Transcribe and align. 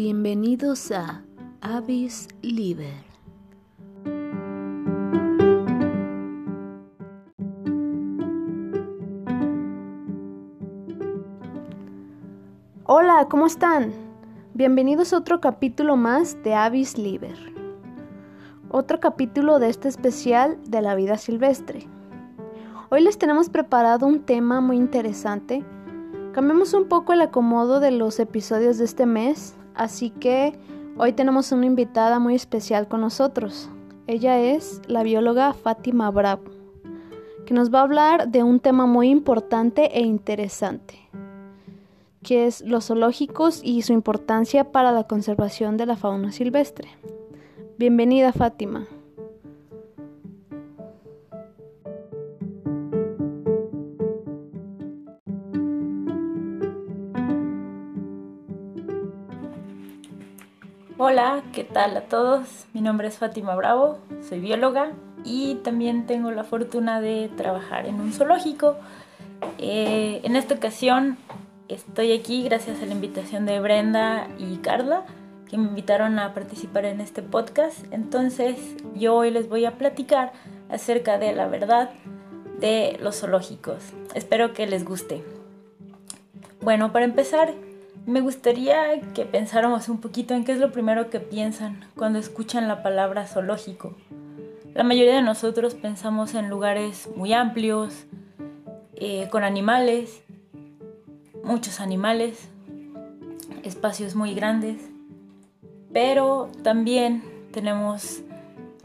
Bienvenidos 0.00 0.92
a 0.92 1.24
Avis 1.60 2.28
Liber. 2.40 3.02
Hola, 12.84 13.26
¿cómo 13.28 13.46
están? 13.46 13.92
Bienvenidos 14.54 15.12
a 15.12 15.16
otro 15.16 15.40
capítulo 15.40 15.96
más 15.96 16.40
de 16.44 16.54
Avis 16.54 16.96
Liber. 16.96 17.36
Otro 18.70 19.00
capítulo 19.00 19.58
de 19.58 19.68
este 19.68 19.88
especial 19.88 20.60
de 20.68 20.80
la 20.80 20.94
vida 20.94 21.18
silvestre. 21.18 21.88
Hoy 22.90 23.00
les 23.00 23.18
tenemos 23.18 23.50
preparado 23.50 24.06
un 24.06 24.20
tema 24.20 24.60
muy 24.60 24.76
interesante. 24.76 25.64
Cambiamos 26.30 26.72
un 26.72 26.86
poco 26.86 27.12
el 27.12 27.20
acomodo 27.20 27.80
de 27.80 27.90
los 27.90 28.20
episodios 28.20 28.78
de 28.78 28.84
este 28.84 29.04
mes, 29.04 29.57
así 29.78 30.10
que 30.10 30.52
hoy 30.96 31.12
tenemos 31.12 31.52
una 31.52 31.66
invitada 31.66 32.18
muy 32.18 32.34
especial 32.34 32.88
con 32.88 33.00
nosotros. 33.00 33.70
Ella 34.06 34.38
es 34.40 34.82
la 34.86 35.02
bióloga 35.02 35.54
Fátima 35.54 36.10
Bravo, 36.10 36.44
que 37.46 37.54
nos 37.54 37.72
va 37.72 37.80
a 37.80 37.84
hablar 37.84 38.28
de 38.28 38.42
un 38.42 38.60
tema 38.60 38.86
muy 38.86 39.08
importante 39.08 39.98
e 39.98 40.02
interesante 40.02 41.08
que 42.22 42.46
es 42.46 42.60
los 42.62 42.86
zoológicos 42.86 43.60
y 43.62 43.82
su 43.82 43.92
importancia 43.92 44.70
para 44.72 44.92
la 44.92 45.04
conservación 45.04 45.76
de 45.76 45.86
la 45.86 45.96
fauna 45.96 46.32
silvestre. 46.32 46.88
Bienvenida 47.78 48.32
Fátima. 48.32 48.86
Hola, 61.10 61.42
¿qué 61.54 61.64
tal 61.64 61.96
a 61.96 62.02
todos? 62.02 62.66
Mi 62.74 62.82
nombre 62.82 63.08
es 63.08 63.16
Fátima 63.16 63.56
Bravo, 63.56 63.96
soy 64.28 64.40
bióloga 64.40 64.92
y 65.24 65.54
también 65.64 66.04
tengo 66.04 66.30
la 66.32 66.44
fortuna 66.44 67.00
de 67.00 67.30
trabajar 67.34 67.86
en 67.86 67.98
un 67.98 68.12
zoológico. 68.12 68.76
Eh, 69.56 70.20
en 70.22 70.36
esta 70.36 70.52
ocasión 70.52 71.16
Estoy 71.68 72.12
aquí 72.12 72.42
gracias 72.42 72.82
a 72.82 72.84
la 72.84 72.92
invitación 72.92 73.46
de 73.46 73.58
Brenda 73.58 74.28
y 74.36 74.58
Carla, 74.58 75.06
que 75.48 75.56
me 75.56 75.68
invitaron 75.68 76.18
a 76.18 76.34
participar 76.34 76.84
en 76.84 77.00
este 77.00 77.22
podcast. 77.22 77.90
Entonces, 77.90 78.58
yo 78.94 79.14
hoy 79.14 79.30
les 79.30 79.48
voy 79.48 79.64
a 79.64 79.78
platicar 79.78 80.34
acerca 80.68 81.16
de 81.16 81.32
la 81.32 81.46
verdad 81.46 81.88
de 82.60 82.98
los 83.00 83.20
zoológicos. 83.20 83.94
Espero 84.14 84.52
que 84.52 84.66
les 84.66 84.84
guste. 84.84 85.24
Bueno, 86.60 86.92
para 86.92 87.06
empezar, 87.06 87.54
me 88.06 88.20
gustaría 88.20 89.00
que 89.14 89.24
pensáramos 89.24 89.88
un 89.88 90.00
poquito 90.00 90.34
en 90.34 90.44
qué 90.44 90.52
es 90.52 90.58
lo 90.58 90.72
primero 90.72 91.10
que 91.10 91.20
piensan 91.20 91.84
cuando 91.96 92.18
escuchan 92.18 92.68
la 92.68 92.82
palabra 92.82 93.26
zoológico. 93.26 93.94
La 94.74 94.84
mayoría 94.84 95.16
de 95.16 95.22
nosotros 95.22 95.74
pensamos 95.74 96.34
en 96.34 96.48
lugares 96.48 97.08
muy 97.16 97.32
amplios, 97.32 98.06
eh, 98.94 99.28
con 99.30 99.44
animales, 99.44 100.22
muchos 101.42 101.80
animales, 101.80 102.48
espacios 103.62 104.14
muy 104.14 104.34
grandes, 104.34 104.80
pero 105.92 106.50
también 106.62 107.22
tenemos 107.52 108.22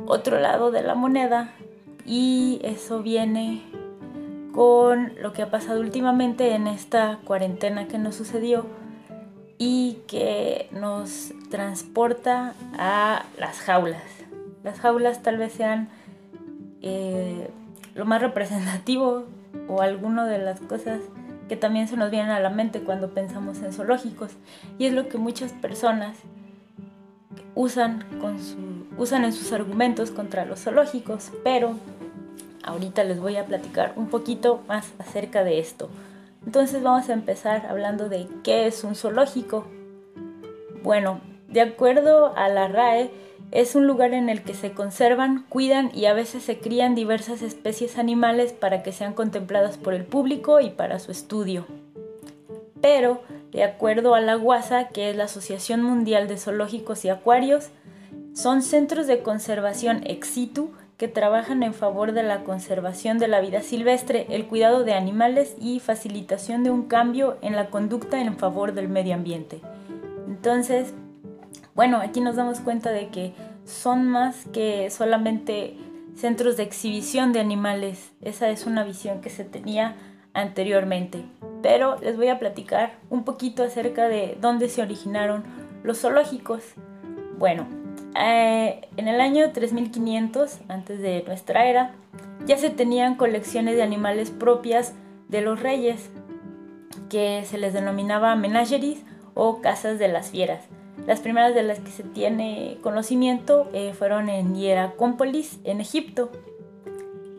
otro 0.06 0.40
lado 0.40 0.72
de 0.72 0.82
la 0.82 0.96
moneda 0.96 1.54
y 2.06 2.60
eso 2.64 3.02
viene 3.02 3.64
con 4.54 5.14
lo 5.22 5.34
que 5.34 5.42
ha 5.42 5.50
pasado 5.50 5.80
últimamente 5.80 6.54
en 6.54 6.68
esta 6.68 7.20
cuarentena 7.24 7.88
que 7.88 7.98
nos 7.98 8.16
sucedió 8.16 8.66
y 9.66 10.02
que 10.08 10.68
nos 10.72 11.32
transporta 11.50 12.54
a 12.78 13.24
las 13.40 13.60
jaulas. 13.60 14.04
Las 14.62 14.82
jaulas 14.82 15.24
tal 15.24 15.38
vez 15.38 15.54
sean 15.54 15.88
eh, 16.82 17.50
lo 17.96 18.04
más 18.04 18.22
representativo 18.22 19.24
o 19.70 19.82
alguno 19.82 20.26
de 20.26 20.40
las 20.40 20.60
cosas 20.60 21.00
que 21.48 21.56
también 21.56 21.88
se 21.88 21.96
nos 21.96 22.12
vienen 22.12 22.32
a 22.32 22.42
la 22.42 22.50
mente 22.50 22.82
cuando 22.82 23.12
pensamos 23.12 23.62
en 23.62 23.72
zoológicos. 23.72 24.32
Y 24.80 24.86
es 24.86 24.92
lo 24.92 25.08
que 25.08 25.18
muchas 25.18 25.54
personas 25.54 26.18
usan, 27.56 28.04
usan 28.98 29.24
en 29.24 29.32
sus 29.32 29.54
argumentos 29.54 30.12
contra 30.12 30.44
los 30.44 30.60
zoológicos. 30.60 31.32
Pero 31.46 31.78
ahorita 32.66 33.06
les 33.06 33.18
voy 33.18 33.38
a 33.38 33.46
platicar 33.46 33.94
un 33.96 34.08
poquito 34.08 34.62
más 34.68 34.92
acerca 35.00 35.46
de 35.46 35.60
esto. 35.60 35.90
Entonces 36.46 36.84
vamos 36.84 37.10
a 37.10 37.14
empezar 37.14 37.66
hablando 37.68 38.10
de 38.10 38.28
qué 38.44 38.68
es 38.68 38.84
un 38.84 38.96
zoológico. 38.96 39.66
Bueno, 40.84 41.22
de 41.48 41.62
acuerdo 41.62 42.36
a 42.36 42.50
la 42.50 42.68
RAE, 42.68 43.12
es 43.52 43.76
un 43.76 43.86
lugar 43.86 44.14
en 44.14 44.30
el 44.30 44.42
que 44.42 44.56
se 44.56 44.72
conservan, 44.72 45.46
cuidan 45.48 45.92
y 45.94 46.06
a 46.06 46.14
veces 46.14 46.44
se 46.44 46.58
crían 46.58 46.96
diversas 46.96 47.44
especies 47.44 48.00
animales 48.00 48.52
para 48.52 48.82
que 48.82 48.92
sean 48.92 49.14
contempladas 49.14 49.78
por 49.78 49.94
el 49.94 50.06
público 50.06 50.60
y 50.60 50.72
para 50.72 50.98
su 50.98 51.12
estudio. 51.12 51.68
Pero, 52.82 53.22
de 53.52 53.64
acuerdo 53.64 54.16
a 54.16 54.22
la 54.22 54.36
GUASA, 54.36 54.90
que 54.90 55.12
es 55.12 55.16
la 55.16 55.26
Asociación 55.26 55.84
Mundial 55.84 56.28
de 56.28 56.38
Zoológicos 56.38 57.06
y 57.06 57.10
Acuarios, 57.10 57.70
son 58.34 58.64
centros 58.64 59.06
de 59.06 59.22
conservación 59.22 60.02
ex 60.06 60.28
situ 60.28 60.72
que 61.04 61.10
trabajan 61.10 61.64
en 61.64 61.74
favor 61.74 62.14
de 62.14 62.24
la 62.24 62.46
conservación 62.46 63.20
de 63.20 63.28
la 63.28 63.42
vida 63.42 63.62
silvestre, 63.62 64.26
el 64.30 64.48
cuidado 64.48 64.86
de 64.86 64.94
animales 64.94 65.54
y 65.60 65.82
facilitación 65.82 66.64
de 66.64 66.70
un 66.70 66.84
cambio 66.84 67.38
en 67.42 67.58
la 67.58 67.70
conducta 67.70 68.22
en 68.22 68.38
favor 68.38 68.74
del 68.74 68.88
medio 68.88 69.14
ambiente. 69.14 69.60
Entonces, 70.30 70.94
bueno, 71.76 71.98
aquí 71.98 72.22
nos 72.22 72.38
damos 72.38 72.62
cuenta 72.62 72.92
de 72.92 73.10
que 73.10 73.34
son 73.66 74.08
más 74.08 74.46
que 74.54 74.90
solamente 74.92 75.76
centros 76.16 76.56
de 76.56 76.64
exhibición 76.64 77.34
de 77.34 77.42
animales. 77.42 78.14
Esa 78.22 78.50
es 78.50 78.66
una 78.66 78.86
visión 78.86 79.20
que 79.20 79.30
se 79.30 79.44
tenía 79.44 79.98
anteriormente. 80.34 81.26
Pero 81.62 81.98
les 82.00 82.16
voy 82.16 82.30
a 82.30 82.40
platicar 82.40 82.94
un 83.10 83.26
poquito 83.26 83.62
acerca 83.64 84.08
de 84.08 84.38
dónde 84.40 84.70
se 84.70 84.82
originaron 84.82 85.44
los 85.84 86.00
zoológicos. 86.00 86.64
Bueno, 87.38 87.83
eh, 88.16 88.82
en 88.98 89.08
el 89.08 89.22
año 89.22 89.52
3500 89.52 90.60
antes 90.68 91.00
de 91.02 91.24
nuestra 91.26 91.68
era 91.68 91.96
ya 92.46 92.58
se 92.58 92.70
tenían 92.70 93.16
colecciones 93.16 93.76
de 93.76 93.84
animales 93.84 94.30
propias 94.32 94.94
de 95.30 95.42
los 95.42 95.62
reyes 95.62 96.10
que 97.10 97.44
se 97.46 97.58
les 97.58 97.74
denominaba 97.74 98.36
menageries 98.36 99.02
o 99.34 99.62
casas 99.62 100.00
de 100.00 100.08
las 100.08 100.30
fieras. 100.30 100.64
Las 101.08 101.20
primeras 101.20 101.56
de 101.56 101.64
las 101.64 101.80
que 101.80 101.92
se 101.92 102.04
tiene 102.04 102.78
conocimiento 102.82 103.70
eh, 103.74 103.94
fueron 103.94 104.30
en 104.30 104.56
Hieracómpolis, 104.56 105.60
en 105.64 105.82
Egipto. 105.82 106.32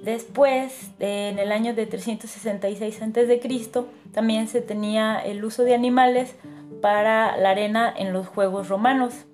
Después, 0.03 0.91
en 0.99 1.39
el 1.39 1.51
año 1.51 1.75
de 1.75 1.87
366 1.87 3.01
a.C., 3.01 3.85
también 4.13 4.49
se 4.49 4.61
tenía 4.61 5.19
el 5.19 5.45
uso 5.45 5.63
de 5.65 5.75
animales 5.75 6.37
para 6.83 7.37
la 7.39 7.51
arena 7.51 7.93
en 7.97 8.13
los 8.13 8.27
Juegos 8.27 8.69
Romanos. 8.69 9.25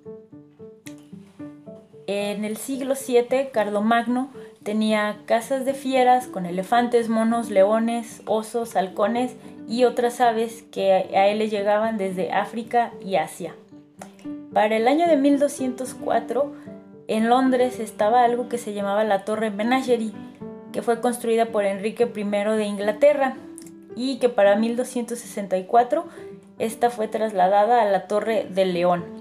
En 2.07 2.45
el 2.45 2.57
siglo 2.57 2.95
VII, 2.95 3.49
Carlomagno 3.51 4.29
tenía 4.63 5.19
casas 5.25 5.65
de 5.65 5.73
fieras 5.73 6.27
con 6.27 6.45
elefantes, 6.45 7.09
monos, 7.09 7.49
leones, 7.49 8.21
osos, 8.25 8.75
halcones 8.75 9.35
y 9.67 9.83
otras 9.83 10.19
aves 10.21 10.63
que 10.71 10.91
a 10.93 11.27
él 11.27 11.39
le 11.39 11.49
llegaban 11.49 11.97
desde 11.97 12.31
África 12.31 12.91
y 13.03 13.15
Asia. 13.15 13.55
Para 14.53 14.75
el 14.75 14.87
año 14.87 15.07
de 15.07 15.15
1204, 15.15 16.51
en 17.07 17.29
Londres 17.29 17.79
estaba 17.79 18.23
algo 18.23 18.49
que 18.49 18.57
se 18.57 18.73
llamaba 18.73 19.03
la 19.03 19.23
Torre 19.23 19.49
Menagerie, 19.49 20.11
que 20.71 20.81
fue 20.81 21.01
construida 21.01 21.47
por 21.47 21.65
Enrique 21.65 22.09
I 22.15 22.23
de 22.23 22.65
Inglaterra 22.65 23.35
y 23.95 24.17
que 24.19 24.29
para 24.29 24.55
1264 24.55 26.05
esta 26.59 26.89
fue 26.89 27.07
trasladada 27.07 27.81
a 27.81 27.85
la 27.85 28.07
Torre 28.07 28.47
del 28.49 28.73
León. 28.73 29.20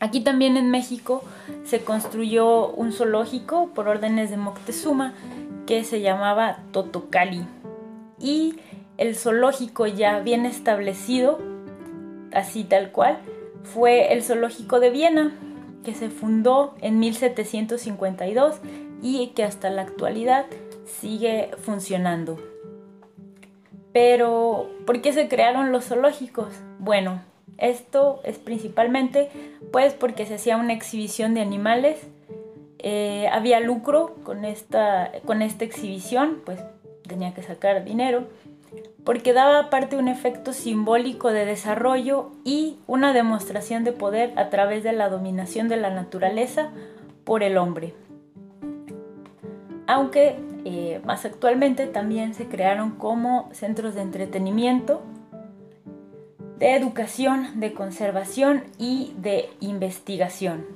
Aquí 0.00 0.20
también 0.22 0.56
en 0.56 0.70
México 0.70 1.22
se 1.64 1.84
construyó 1.84 2.68
un 2.68 2.92
zoológico 2.92 3.68
por 3.74 3.86
órdenes 3.86 4.30
de 4.30 4.38
Moctezuma 4.38 5.12
que 5.66 5.84
se 5.84 6.00
llamaba 6.00 6.58
Totocali. 6.72 7.46
Y 8.18 8.56
el 8.96 9.14
zoológico 9.14 9.86
ya 9.86 10.20
bien 10.20 10.46
establecido, 10.46 11.38
así 12.32 12.64
tal 12.64 12.92
cual, 12.92 13.18
fue 13.62 14.12
el 14.12 14.22
Zoológico 14.22 14.80
de 14.80 14.90
Viena, 14.90 15.32
que 15.84 15.94
se 15.94 16.10
fundó 16.10 16.74
en 16.80 16.98
1752 16.98 18.56
y 19.02 19.28
que 19.28 19.44
hasta 19.44 19.70
la 19.70 19.82
actualidad 19.82 20.46
sigue 20.84 21.50
funcionando. 21.58 22.38
Pero, 23.92 24.70
¿por 24.86 25.00
qué 25.00 25.12
se 25.12 25.28
crearon 25.28 25.72
los 25.72 25.86
zoológicos? 25.86 26.48
Bueno, 26.78 27.22
esto 27.60 28.20
es 28.24 28.38
principalmente 28.38 29.30
pues 29.72 29.94
porque 29.94 30.26
se 30.26 30.34
hacía 30.34 30.56
una 30.56 30.72
exhibición 30.72 31.34
de 31.34 31.40
animales, 31.40 31.98
eh, 32.78 33.28
había 33.32 33.60
lucro 33.60 34.16
con 34.24 34.44
esta, 34.44 35.12
con 35.26 35.42
esta 35.42 35.64
exhibición, 35.64 36.40
pues 36.44 36.60
tenía 37.06 37.34
que 37.34 37.42
sacar 37.42 37.84
dinero 37.84 38.26
porque 39.04 39.32
daba 39.32 39.58
aparte 39.58 39.96
un 39.96 40.08
efecto 40.08 40.52
simbólico 40.52 41.32
de 41.32 41.44
desarrollo 41.44 42.32
y 42.44 42.78
una 42.86 43.12
demostración 43.12 43.84
de 43.84 43.92
poder 43.92 44.32
a 44.38 44.50
través 44.50 44.84
de 44.84 44.92
la 44.92 45.08
dominación 45.08 45.68
de 45.68 45.76
la 45.76 45.90
naturaleza 45.90 46.70
por 47.24 47.42
el 47.42 47.56
hombre. 47.56 47.94
Aunque 49.86 50.36
eh, 50.64 51.00
más 51.04 51.24
actualmente 51.24 51.86
también 51.86 52.34
se 52.34 52.46
crearon 52.46 52.92
como 52.92 53.48
centros 53.52 53.94
de 53.94 54.02
entretenimiento, 54.02 55.02
de 56.60 56.76
educación, 56.76 57.58
de 57.58 57.72
conservación 57.72 58.64
y 58.78 59.14
de 59.16 59.48
investigación. 59.60 60.66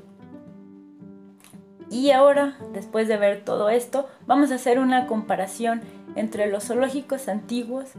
Y 1.90 2.10
ahora, 2.10 2.56
después 2.72 3.06
de 3.06 3.18
ver 3.18 3.44
todo 3.44 3.68
esto, 3.68 4.08
vamos 4.26 4.50
a 4.50 4.54
hacer 4.54 4.78
una 4.78 5.06
comparación 5.06 5.82
entre 6.16 6.50
los 6.50 6.64
zoológicos 6.64 7.28
antiguos 7.28 7.90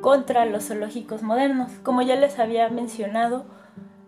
contra 0.00 0.46
los 0.46 0.64
zoológicos 0.64 1.22
modernos. 1.22 1.70
Como 1.82 2.00
ya 2.00 2.16
les 2.16 2.38
había 2.38 2.70
mencionado, 2.70 3.44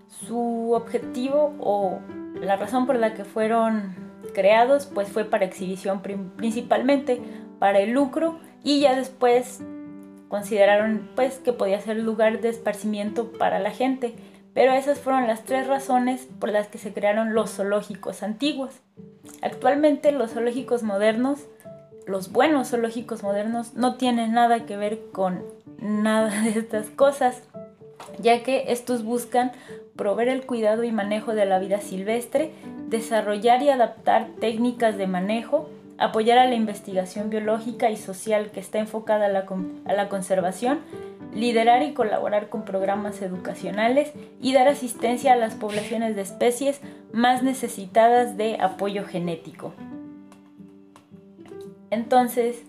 su 0.09 0.73
objetivo 0.73 1.55
o 1.61 1.99
la 2.41 2.57
razón 2.57 2.87
por 2.87 2.97
la 2.97 3.13
que 3.13 3.27
fueron 3.27 3.95
creados 4.33 4.87
pues 4.87 5.09
fue 5.09 5.27
para 5.27 5.45
exhibición 5.45 6.01
principalmente, 6.01 7.21
para 7.59 7.81
el 7.81 7.91
lucro 7.91 8.39
y 8.65 8.81
ya 8.81 8.97
después 8.97 9.61
consideraron 10.29 11.11
pues 11.15 11.39
que 11.39 11.53
podía 11.53 11.81
ser 11.81 11.97
lugar 11.97 12.41
de 12.41 12.49
esparcimiento 12.49 13.33
para 13.33 13.59
la 13.59 13.71
gente. 13.71 14.15
Pero 14.55 14.73
esas 14.73 14.99
fueron 14.99 15.27
las 15.27 15.45
tres 15.45 15.67
razones 15.67 16.27
por 16.41 16.51
las 16.51 16.69
que 16.69 16.79
se 16.79 16.93
crearon 16.93 17.35
los 17.35 17.51
zoológicos 17.51 18.23
antiguos. 18.23 18.73
Actualmente 19.43 20.11
los 20.13 20.33
zoológicos 20.33 20.83
modernos, 20.83 21.41
los 22.07 22.33
buenos 22.33 22.71
zoológicos 22.71 23.23
modernos, 23.23 23.75
no 23.75 23.97
tienen 23.97 24.33
nada 24.33 24.67
que 24.67 24.77
ver 24.77 24.99
con 25.13 25.45
nada 25.81 26.43
de 26.43 26.59
estas 26.59 26.87
cosas, 26.91 27.43
ya 28.19 28.43
que 28.43 28.73
estos 28.73 29.05
buscan 29.05 29.53
proveer 29.97 30.29
el 30.29 30.47
cuidado 30.47 30.85
y 30.85 30.93
manejo 30.93 31.35
de 31.35 31.45
la 31.45 31.59
vida 31.59 31.81
silvestre, 31.81 32.53
desarrollar 32.89 33.63
y 33.63 33.69
adaptar 33.69 34.29
técnicas 34.41 34.97
de 34.97 35.07
manejo, 35.07 35.69
apoyar 35.99 36.39
a 36.39 36.47
la 36.47 36.55
investigación 36.55 37.29
biológica 37.29 37.91
y 37.91 37.97
social 37.97 38.51
que 38.51 38.61
está 38.61 38.79
enfocada 38.79 39.27
a 39.27 39.29
la, 39.29 39.45
a 39.85 39.93
la, 39.93 40.09
conservación, 40.09 40.79
liderar 41.35 41.83
y 41.83 41.93
colaborar 41.93 42.49
con 42.49 42.65
programas 42.65 43.21
educacionales 43.21 44.13
y 44.41 44.55
dar 44.55 44.69
asistencia 44.69 45.33
a 45.33 45.37
las 45.37 45.55
poblaciones 45.55 46.15
de 46.17 46.23
especies 46.23 46.81
más 47.13 47.43
necesitadas 47.43 48.37
de 48.37 48.59
apoyo 48.61 49.05
genético. 49.05 49.75
Entonces, 51.91 52.63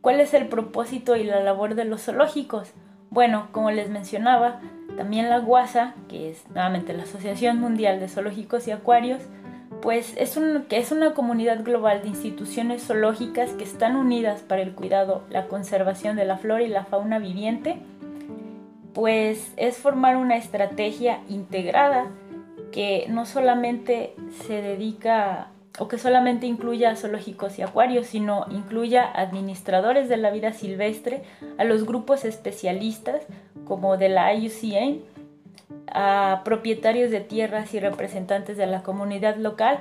¿cuál 0.00 0.20
es 0.20 0.32
el 0.32 0.48
propósito 0.48 1.16
y 1.16 1.24
la 1.24 1.40
labor 1.40 1.74
de 1.74 1.84
los 1.84 2.04
zoológicos? 2.04 2.72
Bueno, 3.10 3.48
como 3.52 3.70
les 3.70 3.90
mencionaba, 3.90 4.60
también 4.96 5.28
la 5.28 5.38
GUASA, 5.38 5.94
que 6.08 6.30
es 6.30 6.48
nuevamente 6.50 6.92
la 6.92 7.02
Asociación 7.02 7.58
Mundial 7.58 8.00
de 8.00 8.08
Zoológicos 8.08 8.68
y 8.68 8.70
Acuarios, 8.70 9.22
pues 9.82 10.14
es, 10.16 10.38
que 10.68 10.78
es 10.78 10.92
una 10.92 11.14
comunidad 11.14 11.64
global 11.64 12.02
de 12.02 12.08
instituciones 12.08 12.86
zoológicas 12.86 13.50
que 13.52 13.64
están 13.64 13.96
unidas 13.96 14.42
para 14.42 14.62
el 14.62 14.72
cuidado, 14.72 15.22
la 15.30 15.48
conservación 15.48 16.16
de 16.16 16.24
la 16.24 16.36
flora 16.36 16.62
y 16.62 16.68
la 16.68 16.84
fauna 16.84 17.18
viviente, 17.18 17.78
pues 18.92 19.52
es 19.56 19.78
formar 19.78 20.16
una 20.16 20.36
estrategia 20.36 21.20
integrada 21.28 22.06
que 22.72 23.06
no 23.08 23.26
solamente 23.26 24.14
se 24.46 24.62
dedica 24.62 25.48
o 25.78 25.88
que 25.88 25.98
solamente 25.98 26.46
incluya 26.46 26.94
zoológicos 26.96 27.58
y 27.58 27.62
acuarios, 27.62 28.06
sino 28.06 28.44
incluya 28.50 29.10
administradores 29.10 30.08
de 30.08 30.16
la 30.16 30.30
vida 30.30 30.52
silvestre, 30.52 31.22
a 31.58 31.64
los 31.64 31.86
grupos 31.86 32.24
especialistas 32.24 33.22
como 33.64 33.96
de 33.96 34.08
la 34.08 34.34
IUCN, 34.34 35.00
a 35.92 36.42
propietarios 36.44 37.10
de 37.10 37.20
tierras 37.20 37.74
y 37.74 37.80
representantes 37.80 38.56
de 38.56 38.66
la 38.66 38.82
comunidad 38.82 39.36
local, 39.36 39.78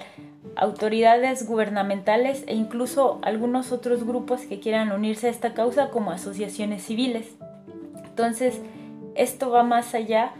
autoridades 0.56 1.47
gubernamentales 1.47 2.44
e 2.47 2.56
incluso 2.56 3.19
algunos 3.21 3.71
otros 3.71 4.06
grupos 4.06 4.41
que 4.41 4.59
quieran 4.59 4.91
unirse 4.91 5.27
a 5.27 5.31
esta 5.31 5.53
causa 5.53 5.89
como 5.89 6.11
asociaciones 6.11 6.83
civiles. 6.83 7.35
Entonces, 8.06 8.59
esto 9.15 9.50
va 9.50 9.63
más 9.63 9.94
allá 9.95 10.33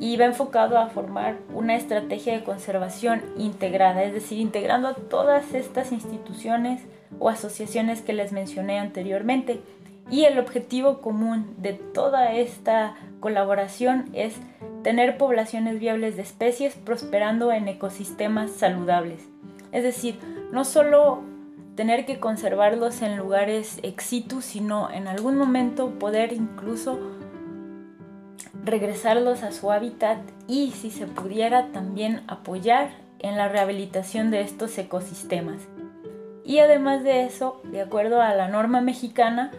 y 0.00 0.16
va 0.16 0.26
enfocado 0.26 0.78
a 0.78 0.88
formar 0.88 1.38
una 1.54 1.74
estrategia 1.74 2.34
de 2.34 2.44
conservación 2.44 3.22
integrada, 3.36 4.04
es 4.04 4.12
decir, 4.12 4.38
integrando 4.38 4.94
todas 4.94 5.54
estas 5.54 5.92
instituciones 5.92 6.82
o 7.18 7.28
asociaciones 7.28 8.02
que 8.02 8.12
les 8.12 8.32
mencioné 8.32 8.78
anteriormente. 8.78 9.60
Y 10.10 10.24
el 10.24 10.38
objetivo 10.38 11.00
común 11.00 11.54
de 11.58 11.74
toda 11.74 12.32
esta 12.32 12.96
colaboración 13.20 14.08
es 14.12 14.34
tener 14.82 15.18
poblaciones 15.18 15.78
viables 15.78 16.16
de 16.16 16.22
especies 16.22 16.74
prosperando 16.74 17.52
en 17.52 17.68
ecosistemas 17.68 18.50
saludables. 18.52 19.28
Es 19.72 19.82
decir, 19.82 20.18
no 20.52 20.64
solo 20.64 21.22
tener 21.74 22.06
que 22.06 22.18
conservarlos 22.18 23.02
en 23.02 23.16
lugares 23.16 23.78
ex 23.82 24.04
situ, 24.04 24.40
sino 24.40 24.90
en 24.90 25.06
algún 25.06 25.36
momento 25.36 25.98
poder 25.98 26.32
incluso 26.32 26.98
regresarlos 28.64 29.42
a 29.42 29.52
su 29.52 29.70
hábitat 29.70 30.18
y 30.46 30.72
si 30.72 30.90
se 30.90 31.06
pudiera 31.06 31.70
también 31.72 32.22
apoyar 32.26 32.90
en 33.20 33.36
la 33.36 33.48
rehabilitación 33.48 34.30
de 34.30 34.40
estos 34.40 34.76
ecosistemas. 34.78 35.68
Y 36.44 36.60
además 36.60 37.04
de 37.04 37.24
eso, 37.24 37.60
de 37.64 37.82
acuerdo 37.82 38.22
a 38.22 38.34
la 38.34 38.48
norma 38.48 38.80
mexicana, 38.80 39.52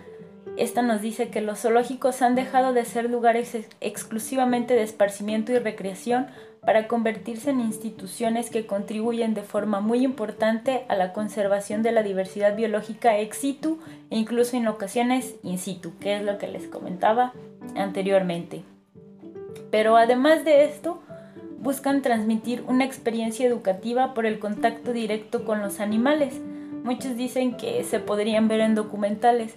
esta 0.59 0.81
nos 0.81 1.01
dice 1.01 1.29
que 1.29 1.41
los 1.41 1.61
zoológicos 1.61 2.21
han 2.21 2.35
dejado 2.35 2.73
de 2.73 2.85
ser 2.85 3.09
lugares 3.09 3.57
exclusivamente 3.81 4.73
de 4.73 4.83
esparcimiento 4.83 5.51
y 5.51 5.59
recreación 5.59 6.27
para 6.61 6.87
convertirse 6.87 7.51
en 7.51 7.61
instituciones 7.61 8.49
que 8.49 8.65
contribuyen 8.65 9.33
de 9.33 9.43
forma 9.43 9.79
muy 9.79 10.03
importante 10.03 10.83
a 10.89 10.95
la 10.95 11.13
conservación 11.13 11.81
de 11.81 11.93
la 11.93 12.03
diversidad 12.03 12.55
biológica 12.55 13.17
ex 13.17 13.37
situ 13.37 13.79
e 14.09 14.17
incluso 14.17 14.57
en 14.57 14.67
ocasiones 14.67 15.35
in 15.43 15.57
situ, 15.57 15.97
que 15.99 16.17
es 16.17 16.23
lo 16.23 16.37
que 16.37 16.47
les 16.47 16.67
comentaba 16.67 17.33
anteriormente. 17.75 18.63
Pero 19.71 19.95
además 19.95 20.43
de 20.43 20.65
esto, 20.65 21.01
buscan 21.59 22.01
transmitir 22.01 22.63
una 22.67 22.85
experiencia 22.85 23.47
educativa 23.47 24.13
por 24.13 24.25
el 24.25 24.39
contacto 24.39 24.93
directo 24.93 25.45
con 25.45 25.61
los 25.61 25.79
animales. 25.79 26.33
Muchos 26.83 27.15
dicen 27.15 27.55
que 27.55 27.83
se 27.83 27.99
podrían 27.99 28.47
ver 28.47 28.61
en 28.61 28.75
documentales, 28.75 29.55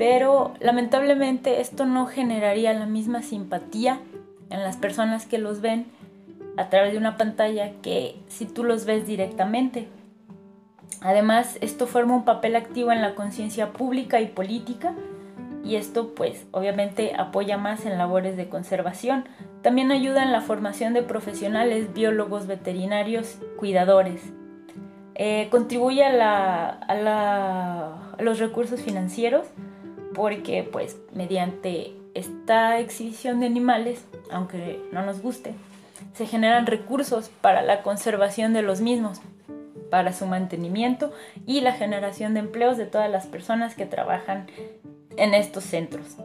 pero 0.00 0.54
lamentablemente 0.60 1.60
esto 1.60 1.84
no 1.84 2.06
generaría 2.06 2.72
la 2.72 2.86
misma 2.86 3.20
simpatía 3.20 4.00
en 4.48 4.62
las 4.62 4.78
personas 4.78 5.26
que 5.26 5.36
los 5.36 5.60
ven 5.60 5.88
a 6.56 6.70
través 6.70 6.92
de 6.92 6.98
una 6.98 7.18
pantalla 7.18 7.72
que 7.82 8.16
si 8.26 8.46
tú 8.46 8.64
los 8.64 8.86
ves 8.86 9.06
directamente. 9.06 9.88
Además, 11.02 11.58
esto 11.60 11.86
forma 11.86 12.16
un 12.16 12.24
papel 12.24 12.56
activo 12.56 12.92
en 12.92 13.02
la 13.02 13.14
conciencia 13.14 13.74
pública 13.74 14.22
y 14.22 14.28
política 14.28 14.94
y 15.62 15.76
esto 15.76 16.14
pues 16.14 16.46
obviamente 16.52 17.12
apoya 17.18 17.58
más 17.58 17.84
en 17.84 17.98
labores 17.98 18.38
de 18.38 18.48
conservación. 18.48 19.26
También 19.60 19.92
ayuda 19.92 20.22
en 20.22 20.32
la 20.32 20.40
formación 20.40 20.94
de 20.94 21.02
profesionales, 21.02 21.92
biólogos, 21.92 22.46
veterinarios, 22.46 23.36
cuidadores. 23.58 24.22
Eh, 25.14 25.48
contribuye 25.50 26.02
a, 26.02 26.70
a 26.70 28.22
los 28.22 28.38
recursos 28.38 28.80
financieros 28.80 29.44
porque 30.14 30.68
pues 30.70 30.96
mediante 31.14 31.92
esta 32.14 32.78
exhibición 32.78 33.40
de 33.40 33.46
animales, 33.46 34.04
aunque 34.30 34.80
no 34.92 35.04
nos 35.04 35.22
guste, 35.22 35.54
se 36.14 36.26
generan 36.26 36.66
recursos 36.66 37.30
para 37.40 37.62
la 37.62 37.82
conservación 37.82 38.52
de 38.52 38.62
los 38.62 38.80
mismos, 38.80 39.20
para 39.90 40.12
su 40.12 40.26
mantenimiento 40.26 41.12
y 41.46 41.60
la 41.60 41.72
generación 41.72 42.34
de 42.34 42.40
empleos 42.40 42.76
de 42.76 42.86
todas 42.86 43.10
las 43.10 43.26
personas 43.26 43.74
que 43.74 43.86
trabajan 43.86 44.46
en 45.16 45.34
estos 45.34 45.64
centros. 45.64 46.16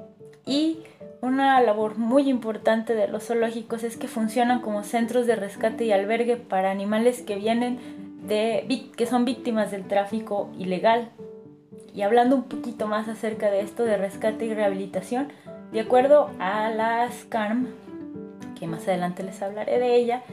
Y 0.46 0.80
una 1.22 1.60
labor 1.62 1.98
muy 1.98 2.30
importante 2.30 2.94
de 2.94 3.08
los 3.08 3.26
zoológicos 3.26 3.84
es 3.84 3.98
que 3.98 4.08
funcionan 4.08 4.62
como 4.62 4.84
centros 4.84 5.26
de 5.26 5.36
rescate 5.36 5.86
y 5.86 5.92
albergue 5.92 6.38
para 6.38 6.72
animales 6.72 7.22
que 7.22 7.36
vienen 7.36 7.80
de 8.28 8.92
que 8.96 9.06
son 9.06 9.26
víctimas 9.26 9.72
del 9.72 9.88
tráfico 9.88 10.50
ilegal 10.58 11.10
y 11.96 12.02
hablando 12.02 12.36
un 12.36 12.44
poquito 12.44 12.88
más 12.88 13.08
acerca 13.08 13.50
de 13.50 13.62
esto 13.62 13.86
de 13.86 13.96
rescate 13.96 14.46
y 14.46 14.54
rehabilitación, 14.54 15.30
de 15.72 15.80
acuerdo 15.80 16.30
a 16.40 16.70
las 16.70 17.24
CARM, 17.26 17.68
que 18.60 18.68
más 18.68 18.88
adelante 18.88 19.24
les 19.24 19.42
hablaré 19.42 19.80
de 19.80 19.96
ella, 19.96 20.24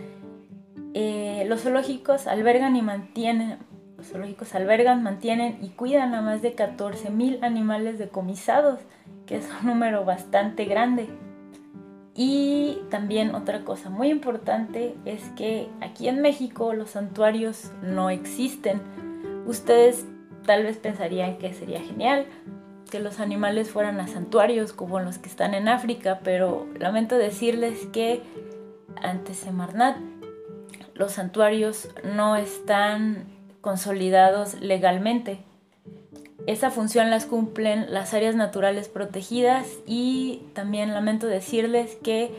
eh, 0.94 1.44
los 1.46 1.62
zoológicos 1.62 2.26
albergan 2.26 2.74
y 2.74 2.82
mantienen, 2.82 3.58
los 3.96 4.08
zoológicos 4.08 4.54
albergan, 4.56 5.04
mantienen 5.04 5.58
y 5.62 5.68
cuidan 5.68 6.14
a 6.14 6.20
más 6.20 6.42
de 6.42 6.56
14.000 6.56 7.38
animales 7.42 7.96
decomisados, 7.98 8.80
que 9.24 9.36
es 9.36 9.48
un 9.60 9.68
número 9.68 10.04
bastante 10.04 10.64
grande. 10.64 11.08
Y 12.14 12.78
también 12.90 13.36
otra 13.36 13.64
cosa 13.64 13.88
muy 13.88 14.10
importante 14.10 14.96
es 15.04 15.22
que 15.36 15.68
aquí 15.80 16.08
en 16.08 16.20
México 16.20 16.74
los 16.74 16.90
santuarios 16.90 17.70
no 17.82 18.10
existen. 18.10 18.82
Ustedes 19.46 20.06
tal 20.46 20.64
vez 20.64 20.76
pensarían 20.76 21.38
que 21.38 21.54
sería 21.54 21.80
genial 21.80 22.26
que 22.90 23.00
los 23.00 23.20
animales 23.20 23.70
fueran 23.70 24.00
a 24.00 24.06
santuarios 24.06 24.74
como 24.74 25.00
los 25.00 25.16
que 25.16 25.30
están 25.30 25.54
en 25.54 25.66
África, 25.66 26.20
pero 26.22 26.66
lamento 26.78 27.16
decirles 27.16 27.86
que 27.86 28.20
ante 29.02 29.32
Semarnat 29.32 29.96
los 30.94 31.12
santuarios 31.12 31.88
no 32.04 32.36
están 32.36 33.24
consolidados 33.62 34.60
legalmente. 34.60 35.38
Esa 36.46 36.70
función 36.70 37.08
las 37.08 37.24
cumplen 37.24 37.94
las 37.94 38.12
áreas 38.12 38.34
naturales 38.34 38.88
protegidas 38.88 39.66
y 39.86 40.42
también 40.52 40.92
lamento 40.92 41.26
decirles 41.28 41.96
que 42.02 42.30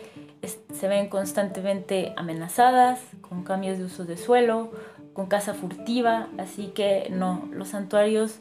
se 0.74 0.88
ven 0.88 1.10
constantemente 1.10 2.14
amenazadas 2.18 3.00
con 3.22 3.44
cambios 3.44 3.80
de 3.80 3.86
uso 3.86 4.06
de 4.06 4.18
suelo, 4.18 4.72
con 5.14 5.28
caza 5.28 5.54
furtiva, 5.54 6.28
así 6.38 6.68
que 6.68 7.10
no, 7.12 7.48
los 7.52 7.70
santuarios 7.70 8.40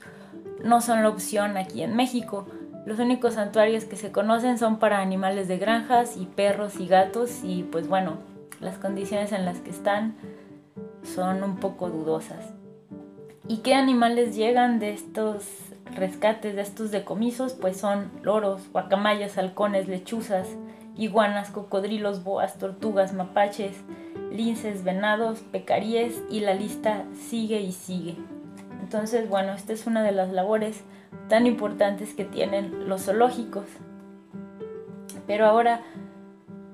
no 0.64 0.81
son 0.81 1.02
la 1.02 1.09
opción 1.09 1.57
aquí 1.57 1.83
en 1.83 1.95
México. 1.95 2.47
Los 2.87 2.99
únicos 2.99 3.35
santuarios 3.35 3.85
que 3.85 3.97
se 3.97 4.11
conocen 4.11 4.59
son 4.59 4.79
para 4.79 5.00
animales 5.00 5.49
de 5.49 5.59
granjas 5.59 6.17
y 6.17 6.26
perros 6.26 6.81
y 6.81 6.88
gatos 6.88 7.41
y 7.45 7.62
pues 7.62 7.88
bueno, 7.88 8.17
las 8.61 8.79
condiciones 8.79 9.33
en 9.33 9.45
las 9.45 9.59
que 9.59 9.71
están 9.71 10.17
son 11.02 11.43
un 11.43 11.57
poco 11.57 11.91
dudosas. 11.91 12.55
¿Y 13.49 13.59
qué 13.59 13.75
animales 13.75 14.35
llegan 14.35 14.79
de 14.79 14.93
estos 14.93 15.45
rescates, 15.95 16.55
de 16.55 16.62
estos 16.62 16.91
decomisos? 16.91 17.55
Pues 17.55 17.76
son 17.76 18.11
loros, 18.23 18.71
guacamayas, 18.73 19.37
halcones, 19.37 19.88
lechuzas, 19.88 20.49
iguanas, 20.97 21.50
cocodrilos, 21.50 22.23
boas, 22.25 22.59
tortugas, 22.59 23.12
mapaches, 23.12 23.76
linces, 24.33 24.85
venados, 24.85 25.41
pecaríes 25.41 26.23
y 26.31 26.41
la 26.41 26.55
lista 26.55 27.05
sigue 27.15 27.61
y 27.61 27.73
sigue. 27.73 28.17
Entonces, 28.81 29.29
bueno, 29.29 29.53
esta 29.53 29.73
es 29.73 29.87
una 29.87 30.03
de 30.03 30.12
las 30.12 30.31
labores 30.31 30.83
tan 31.29 31.47
importantes 31.47 32.15
que 32.15 32.25
tienen 32.25 32.89
los 32.89 33.05
zoológicos. 33.05 33.65
Pero 35.27 35.47
ahora 35.47 35.83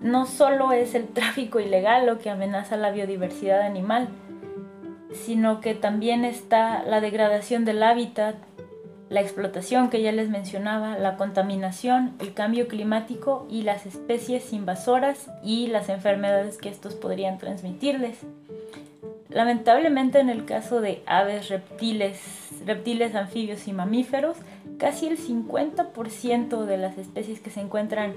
no 0.00 0.26
solo 0.26 0.72
es 0.72 0.94
el 0.94 1.08
tráfico 1.08 1.60
ilegal 1.60 2.06
lo 2.06 2.18
que 2.18 2.30
amenaza 2.30 2.76
la 2.76 2.90
biodiversidad 2.90 3.60
animal, 3.62 4.08
sino 5.12 5.60
que 5.60 5.74
también 5.74 6.24
está 6.24 6.82
la 6.84 7.00
degradación 7.00 7.64
del 7.64 7.82
hábitat, 7.82 8.36
la 9.10 9.20
explotación 9.20 9.88
que 9.88 10.02
ya 10.02 10.12
les 10.12 10.28
mencionaba, 10.28 10.98
la 10.98 11.16
contaminación, 11.16 12.14
el 12.20 12.34
cambio 12.34 12.68
climático 12.68 13.46
y 13.50 13.62
las 13.62 13.86
especies 13.86 14.52
invasoras 14.52 15.30
y 15.42 15.68
las 15.68 15.88
enfermedades 15.88 16.58
que 16.58 16.68
estos 16.68 16.94
podrían 16.94 17.38
transmitirles. 17.38 18.18
Lamentablemente 19.30 20.20
en 20.20 20.30
el 20.30 20.44
caso 20.44 20.80
de 20.80 21.02
aves, 21.06 21.48
reptiles, 21.48 22.18
reptiles, 22.66 23.14
anfibios 23.14 23.68
y 23.68 23.72
mamíferos, 23.72 24.36
casi 24.78 25.06
el 25.06 25.18
50% 25.18 26.64
de 26.64 26.76
las 26.76 26.98
especies 26.98 27.40
que 27.40 27.50
se 27.50 27.60
encuentran 27.60 28.14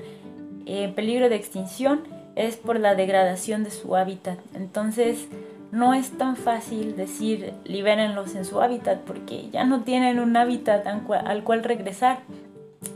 en 0.66 0.94
peligro 0.94 1.30
de 1.30 1.36
extinción 1.36 2.04
es 2.36 2.56
por 2.56 2.80
la 2.80 2.96
degradación 2.96 3.64
de 3.64 3.72
su 3.72 3.96
hábitat. 3.96 4.40
Entonces, 4.54 5.28
no 5.72 5.94
es 5.94 6.12
tan 6.18 6.36
fácil 6.36 6.96
decir 6.96 7.54
libérenlos 7.64 8.36
en 8.36 8.46
su 8.46 8.62
hábitat 8.62 9.00
porque 9.02 9.50
ya 9.52 9.64
no 9.64 9.84
tienen 9.84 10.20
un 10.20 10.36
hábitat 10.36 10.86
al 10.86 11.44
cual 11.44 11.64
regresar. 11.64 12.20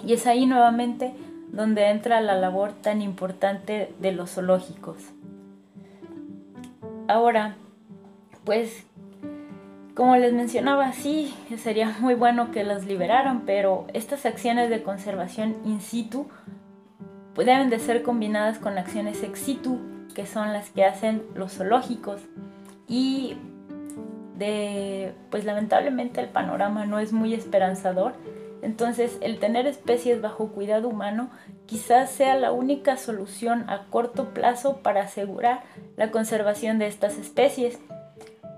Y 0.06 0.14
es 0.14 0.28
ahí 0.28 0.46
nuevamente 0.46 1.14
donde 1.52 1.90
entra 1.90 2.20
la 2.22 2.36
labor 2.36 2.74
tan 2.74 3.02
importante 3.02 3.94
de 4.00 4.12
los 4.12 4.32
zoológicos. 4.32 4.98
Ahora, 7.08 7.56
pues 8.44 8.86
como 9.96 10.18
les 10.18 10.34
mencionaba, 10.34 10.92
sí, 10.92 11.34
sería 11.58 11.96
muy 12.00 12.16
bueno 12.16 12.52
que 12.52 12.66
los 12.66 12.86
liberaran, 12.86 13.44
pero 13.46 13.86
estas 13.94 14.26
acciones 14.26 14.70
de 14.70 14.84
conservación 14.84 15.56
in 15.64 15.80
situ 15.80 16.28
deben 17.38 17.70
de 17.70 17.80
ser 17.80 18.04
combinadas 18.04 18.60
con 18.60 18.78
acciones 18.78 19.24
ex 19.24 19.40
situ, 19.40 19.80
que 20.14 20.26
son 20.26 20.52
las 20.52 20.70
que 20.72 20.84
hacen 20.84 21.24
los 21.36 21.54
zoológicos 21.54 22.22
y 22.88 23.38
de 24.38 25.14
pues 25.30 25.46
lamentablemente 25.46 26.22
el 26.22 26.28
panorama 26.28 26.86
no 26.86 27.00
es 27.00 27.14
muy 27.14 27.34
esperanzador. 27.34 28.14
Entonces, 28.62 29.18
el 29.22 29.38
tener 29.38 29.68
especies 29.68 30.22
bajo 30.22 30.48
cuidado 30.48 30.88
humano 30.88 31.30
quizás 31.68 32.10
sea 32.10 32.36
la 32.36 32.52
única 32.52 32.98
solución 32.98 33.70
a 33.70 33.86
corto 33.90 34.34
plazo 34.34 34.78
para 34.78 35.04
asegurar 35.04 35.64
la 35.98 36.10
conservación 36.10 36.80
de 36.80 36.88
estas 36.88 37.18
especies. 37.18 37.80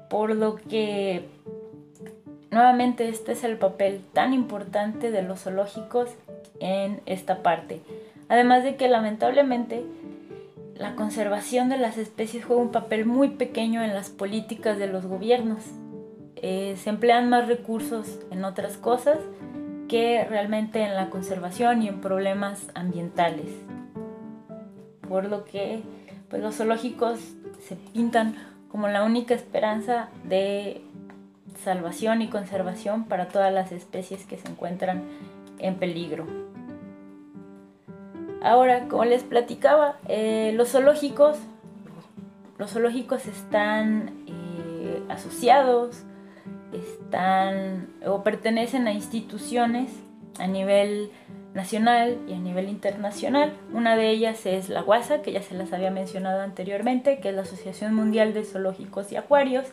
Por 0.09 0.33
lo 0.33 0.55
que 0.55 1.27
nuevamente 2.51 3.09
este 3.09 3.33
es 3.33 3.43
el 3.43 3.57
papel 3.57 4.01
tan 4.13 4.33
importante 4.33 5.11
de 5.11 5.23
los 5.23 5.41
zoológicos 5.41 6.09
en 6.59 7.01
esta 7.05 7.43
parte. 7.43 7.81
Además 8.29 8.63
de 8.63 8.75
que 8.77 8.87
lamentablemente 8.87 9.83
la 10.79 10.95
conservación 10.95 11.69
de 11.69 11.77
las 11.77 11.97
especies 11.97 12.45
juega 12.45 12.61
un 12.61 12.71
papel 12.71 13.05
muy 13.05 13.29
pequeño 13.29 13.83
en 13.83 13.93
las 13.93 14.09
políticas 14.09 14.77
de 14.77 14.87
los 14.87 15.05
gobiernos. 15.05 15.63
Eh, 16.35 16.75
se 16.77 16.89
emplean 16.89 17.29
más 17.29 17.47
recursos 17.47 18.19
en 18.29 18.45
otras 18.45 18.77
cosas 18.77 19.17
que 19.87 20.25
realmente 20.25 20.83
en 20.83 20.95
la 20.95 21.09
conservación 21.09 21.81
y 21.81 21.87
en 21.87 22.01
problemas 22.01 22.67
ambientales. 22.75 23.47
Por 25.07 25.25
lo 25.25 25.45
que 25.45 25.81
pues, 26.29 26.41
los 26.41 26.55
zoológicos 26.55 27.19
se 27.67 27.75
pintan 27.75 28.35
como 28.69 28.87
la 28.87 29.03
única 29.03 29.33
esperanza 29.33 30.09
de 30.25 30.81
salvación 31.63 32.21
y 32.21 32.27
conservación 32.27 33.05
para 33.05 33.29
todas 33.29 33.51
las 33.51 33.71
especies 33.71 34.25
que 34.25 34.37
se 34.37 34.47
encuentran 34.47 35.03
en 35.59 35.75
peligro. 35.75 36.46
Ahora, 38.47 38.87
como 38.87 39.03
les 39.03 39.23
platicaba, 39.23 39.97
eh, 40.07 40.53
los 40.55 40.71
zoológicos, 40.71 41.37
los 42.57 42.71
zoológicos 42.71 43.25
están 43.25 44.23
eh, 44.25 45.03
asociados, 45.09 46.03
están 46.71 47.89
o 48.05 48.23
pertenecen 48.23 48.87
a 48.87 48.93
instituciones 48.93 49.91
a 50.39 50.47
nivel 50.47 51.11
nacional 51.53 52.19
y 52.29 52.35
a 52.35 52.39
nivel 52.39 52.69
internacional. 52.69 53.51
Una 53.73 53.97
de 53.97 54.11
ellas 54.11 54.45
es 54.45 54.69
la 54.69 54.81
WASA, 54.81 55.21
que 55.21 55.33
ya 55.33 55.41
se 55.41 55.53
las 55.53 55.73
había 55.73 55.91
mencionado 55.91 56.39
anteriormente, 56.39 57.19
que 57.19 57.29
es 57.29 57.35
la 57.35 57.41
Asociación 57.41 57.93
Mundial 57.95 58.33
de 58.33 58.45
Zoológicos 58.45 59.11
y 59.11 59.17
Acuarios. 59.17 59.65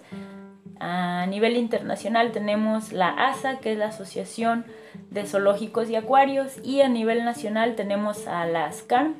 A 0.80 1.26
nivel 1.26 1.56
internacional 1.56 2.32
tenemos 2.32 2.92
la 2.92 3.10
ASA, 3.10 3.58
que 3.58 3.70
es 3.70 3.78
la 3.78 3.86
Asociación 3.86 4.64
de 5.14 5.24
Zoológicos 5.26 5.88
y 5.88 5.94
Acuarios, 5.94 6.58
y 6.64 6.80
a 6.80 6.88
nivel 6.88 7.24
nacional 7.24 7.76
tenemos 7.76 8.26
a 8.26 8.44
la 8.46 8.66
ASCAN, 8.66 9.14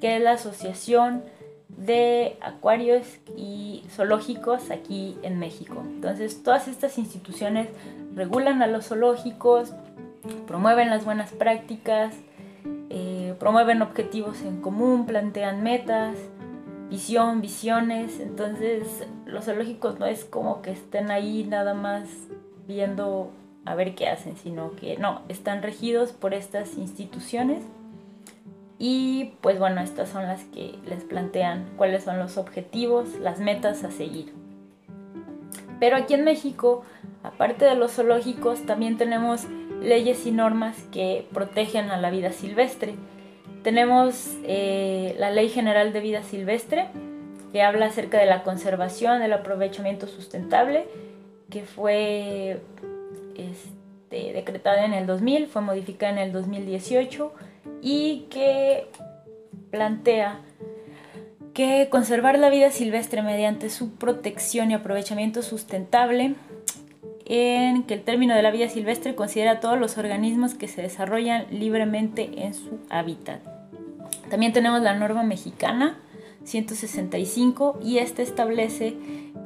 que 0.00 0.16
es 0.16 0.22
la 0.22 0.32
Asociación 0.32 1.22
de 1.68 2.38
Acuarios 2.40 3.06
y 3.36 3.84
Zoológicos 3.90 4.70
aquí 4.70 5.18
en 5.22 5.38
México. 5.38 5.82
Entonces, 5.84 6.42
todas 6.42 6.66
estas 6.66 6.96
instituciones 6.96 7.68
regulan 8.14 8.62
a 8.62 8.66
los 8.66 8.88
zoológicos, 8.88 9.74
promueven 10.46 10.88
las 10.88 11.04
buenas 11.04 11.30
prácticas, 11.32 12.14
eh, 12.88 13.34
promueven 13.38 13.82
objetivos 13.82 14.40
en 14.42 14.62
común, 14.62 15.04
plantean 15.04 15.62
metas, 15.62 16.16
visión, 16.88 17.42
visiones. 17.42 18.18
Entonces, 18.18 19.06
los 19.26 19.44
zoológicos 19.44 19.98
no 19.98 20.06
es 20.06 20.24
como 20.24 20.62
que 20.62 20.70
estén 20.70 21.10
ahí 21.10 21.44
nada 21.44 21.74
más 21.74 22.08
viendo 22.66 23.30
a 23.64 23.74
ver 23.74 23.94
qué 23.94 24.08
hacen, 24.08 24.36
sino 24.36 24.74
que 24.76 24.96
no, 24.98 25.22
están 25.28 25.62
regidos 25.62 26.12
por 26.12 26.34
estas 26.34 26.76
instituciones 26.76 27.62
y 28.78 29.32
pues 29.40 29.58
bueno, 29.58 29.80
estas 29.80 30.08
son 30.08 30.24
las 30.24 30.44
que 30.44 30.74
les 30.86 31.04
plantean 31.04 31.70
cuáles 31.76 32.04
son 32.04 32.18
los 32.18 32.36
objetivos, 32.36 33.18
las 33.20 33.38
metas 33.38 33.84
a 33.84 33.90
seguir. 33.90 34.32
Pero 35.80 35.96
aquí 35.96 36.14
en 36.14 36.24
México, 36.24 36.82
aparte 37.22 37.64
de 37.64 37.74
los 37.74 37.92
zoológicos, 37.92 38.66
también 38.66 38.96
tenemos 38.96 39.46
leyes 39.80 40.26
y 40.26 40.32
normas 40.32 40.76
que 40.92 41.26
protegen 41.32 41.90
a 41.90 41.96
la 41.96 42.10
vida 42.10 42.32
silvestre. 42.32 42.94
Tenemos 43.62 44.36
eh, 44.44 45.14
la 45.18 45.30
Ley 45.30 45.48
General 45.48 45.92
de 45.92 46.00
Vida 46.00 46.22
Silvestre, 46.22 46.88
que 47.52 47.62
habla 47.62 47.86
acerca 47.86 48.18
de 48.18 48.26
la 48.26 48.42
conservación, 48.42 49.20
del 49.20 49.32
aprovechamiento 49.32 50.06
sustentable, 50.06 50.86
que 51.50 51.62
fue 51.64 52.60
este, 53.36 54.32
decretada 54.32 54.84
en 54.84 54.92
el 54.92 55.06
2000, 55.06 55.46
fue 55.46 55.62
modificada 55.62 56.12
en 56.12 56.18
el 56.18 56.32
2018 56.32 57.32
y 57.82 58.26
que 58.30 58.86
plantea 59.70 60.40
que 61.52 61.88
conservar 61.90 62.38
la 62.38 62.50
vida 62.50 62.70
silvestre 62.70 63.22
mediante 63.22 63.70
su 63.70 63.94
protección 63.94 64.70
y 64.70 64.74
aprovechamiento 64.74 65.42
sustentable 65.42 66.34
en 67.26 67.84
que 67.84 67.94
el 67.94 68.02
término 68.02 68.34
de 68.34 68.42
la 68.42 68.50
vida 68.50 68.68
silvestre 68.68 69.14
considera 69.14 69.60
todos 69.60 69.78
los 69.78 69.96
organismos 69.96 70.54
que 70.54 70.68
se 70.68 70.82
desarrollan 70.82 71.46
libremente 71.50 72.44
en 72.44 72.54
su 72.54 72.80
hábitat. 72.90 73.40
También 74.30 74.52
tenemos 74.52 74.82
la 74.82 74.94
norma 74.94 75.22
mexicana 75.22 75.98
165 76.44 77.78
y 77.82 77.98
este 77.98 78.22
establece 78.22 78.96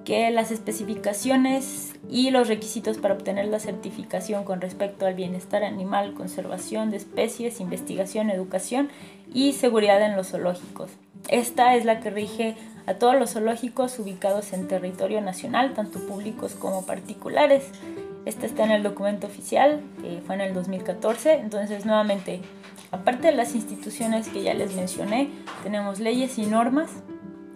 que 0.05 0.31
las 0.31 0.51
especificaciones 0.51 1.93
y 2.09 2.31
los 2.31 2.49
requisitos 2.49 2.99
para 2.99 3.15
obtener 3.15 3.47
la 3.47 3.61
certificación 3.61 4.45
con 4.45 4.61
respecto 4.61 5.07
al 5.07 5.15
bienestar 5.15 5.65
animal, 5.65 6.15
conservación 6.15 6.91
de 6.91 6.97
especies, 6.97 7.61
investigación, 7.61 8.31
educación 8.31 8.89
y 9.33 9.53
seguridad 9.53 10.01
en 10.03 10.17
los 10.17 10.29
zoológicos. 10.29 10.91
Esta 11.29 11.77
es 11.77 11.85
la 11.85 12.01
que 12.01 12.11
rige 12.11 12.57
a 12.87 12.95
todos 12.95 13.17
los 13.17 13.33
zoológicos 13.33 13.99
ubicados 13.99 14.55
en 14.55 14.67
territorio 14.67 15.21
nacional, 15.21 15.75
tanto 15.75 15.99
públicos 16.07 16.55
como 16.55 16.87
particulares. 16.87 17.65
Esta 18.29 18.45
está 18.45 18.63
en 18.65 18.73
el 18.73 18.83
documento 18.83 19.27
oficial, 19.27 19.81
fue 20.27 20.35
en 20.35 20.43
el 20.43 20.53
2014. 20.53 21.37
Entonces, 21.37 21.87
nuevamente, 21.87 22.43
aparte 22.91 23.29
de 23.29 23.35
las 23.35 23.55
instituciones 23.55 24.29
que 24.29 24.43
ya 24.43 24.53
les 24.53 24.77
mencioné, 24.77 25.31
tenemos 25.63 25.99
leyes 25.99 26.37
y 26.37 26.45
normas 26.45 26.91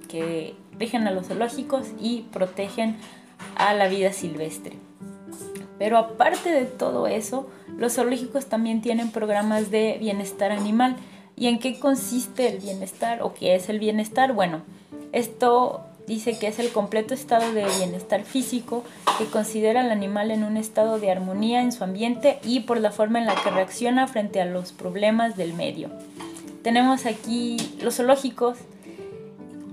que 0.09 0.55
rigen 0.79 1.07
a 1.07 1.11
los 1.11 1.27
zoológicos 1.27 1.89
y 2.01 2.23
protegen 2.33 2.97
a 3.55 3.75
la 3.75 3.87
vida 3.87 4.15
silvestre. 4.15 4.79
Pero 5.79 5.99
aparte 5.99 6.51
de 6.51 6.65
todo 6.65 7.07
eso, 7.07 7.51
los 7.77 7.97
zoológicos 7.97 8.47
también 8.47 8.81
tienen 8.81 9.11
programas 9.11 9.71
de 9.71 9.99
bienestar 10.01 10.53
animal. 10.53 10.97
¿Y 11.37 11.49
en 11.49 11.59
qué 11.59 11.79
consiste 11.79 12.49
el 12.49 12.61
bienestar 12.61 13.21
o 13.21 13.35
qué 13.35 13.57
es 13.57 13.69
el 13.69 13.79
bienestar? 13.79 14.33
Bueno, 14.33 14.63
esto 15.13 15.85
dice 16.07 16.39
que 16.39 16.47
es 16.47 16.59
el 16.59 16.71
completo 16.71 17.15
estado 17.15 17.53
de 17.53 17.65
bienestar 17.79 18.25
físico 18.25 18.85
que 19.19 19.27
considera 19.27 19.81
al 19.81 19.91
animal 19.91 20.31
en 20.31 20.45
un 20.45 20.57
estado 20.57 20.99
de 20.99 21.11
armonía 21.11 21.63
en 21.63 21.73
su 21.73 21.85
ambiente 21.85 22.39
y 22.45 22.61
por 22.61 22.81
la 22.81 22.91
forma 22.91 23.19
en 23.19 23.27
la 23.27 23.35
que 23.35 23.51
reacciona 23.51 24.07
frente 24.07 24.41
a 24.41 24.45
los 24.45 24.73
problemas 24.73 25.37
del 25.37 25.55
medio. 25.55 25.91
Tenemos 26.63 27.07
aquí 27.07 27.57
los 27.81 27.97
zoológicos 27.97 28.59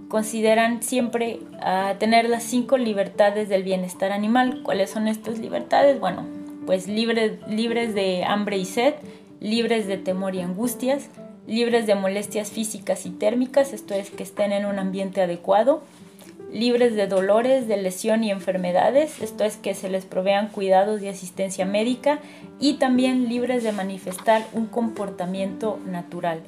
consideran 0.09 0.81
siempre 0.81 1.39
a 1.61 1.95
tener 1.99 2.27
las 2.27 2.43
cinco 2.43 2.77
libertades 2.77 3.47
del 3.47 3.63
bienestar 3.63 4.11
animal. 4.11 4.61
¿Cuáles 4.63 4.89
son 4.89 5.07
estas 5.07 5.37
libertades? 5.37 5.99
Bueno, 5.99 6.25
pues 6.65 6.87
libres, 6.87 7.33
libres 7.47 7.93
de 7.93 8.25
hambre 8.25 8.57
y 8.57 8.65
sed, 8.65 8.95
libres 9.39 9.87
de 9.87 9.97
temor 9.97 10.35
y 10.35 10.41
angustias, 10.41 11.09
libres 11.47 11.87
de 11.87 11.95
molestias 11.95 12.51
físicas 12.51 13.05
y 13.05 13.11
térmicas, 13.11 13.73
esto 13.73 13.93
es 13.93 14.09
que 14.09 14.23
estén 14.23 14.51
en 14.51 14.65
un 14.65 14.77
ambiente 14.77 15.21
adecuado, 15.21 15.81
libres 16.51 16.95
de 16.95 17.07
dolores, 17.07 17.67
de 17.67 17.77
lesión 17.77 18.23
y 18.23 18.31
enfermedades, 18.31 19.21
esto 19.21 19.43
es 19.43 19.57
que 19.57 19.73
se 19.73 19.89
les 19.89 20.05
provean 20.05 20.49
cuidados 20.49 21.01
y 21.01 21.07
asistencia 21.07 21.65
médica, 21.65 22.19
y 22.59 22.75
también 22.75 23.29
libres 23.29 23.63
de 23.63 23.71
manifestar 23.71 24.45
un 24.53 24.65
comportamiento 24.65 25.79
natural. 25.85 26.41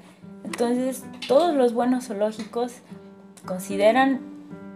Entonces, 0.44 1.04
todos 1.28 1.56
los 1.56 1.74
buenos 1.74 2.08
zoológicos 2.08 2.74
consideran 3.46 4.22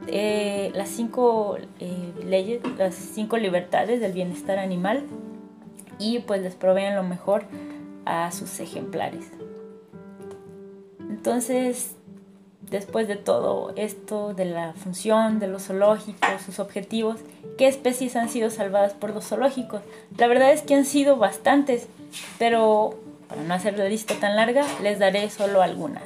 eh, 0.08 0.72
las 0.76 0.90
cinco 0.90 1.58
eh, 1.80 2.14
leyes, 2.24 2.62
las 2.78 2.94
cinco 2.94 3.38
libertades 3.38 4.00
del 4.00 4.14
bienestar 4.14 4.60
animal 4.60 5.04
y 5.98 6.20
pues 6.20 6.42
les 6.42 6.54
proveen 6.54 6.96
lo 6.96 7.04
mejor 7.04 7.46
a 8.06 8.32
sus 8.32 8.60
ejemplares. 8.60 9.26
Entonces, 11.00 11.96
después 12.70 13.08
de 13.08 13.16
todo 13.16 13.74
esto, 13.76 14.34
de 14.34 14.46
la 14.46 14.74
función 14.74 15.40
de 15.40 15.48
los 15.48 15.64
zoológicos, 15.64 16.42
sus 16.46 16.60
objetivos, 16.60 17.18
¿qué 17.58 17.68
especies 17.68 18.16
han 18.16 18.30
sido 18.30 18.50
salvadas 18.50 18.94
por 18.94 19.14
los 19.14 19.26
zoológicos? 19.26 19.82
La 20.18 20.28
verdad 20.28 20.52
es 20.52 20.62
que 20.62 20.76
han 20.76 20.86
sido 20.86 21.18
bastantes, 21.18 21.88
pero 22.40 22.96
para 23.28 23.44
no 23.44 23.54
hacer 23.54 23.78
la 23.78 23.86
lista 23.86 24.16
tan 24.16 24.36
larga, 24.36 24.66
les 24.82 25.00
daré 25.00 25.30
solo 25.30 25.62
algunas. 25.62 26.04